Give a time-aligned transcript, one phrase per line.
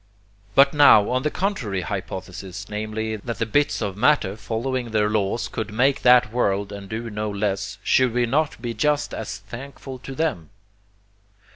[0.55, 5.47] But now, on the contrary hypothesis, namely, that the bits of matter following their laws
[5.47, 9.99] could make that world and do no less, should we not be just as thankful
[9.99, 10.49] to them?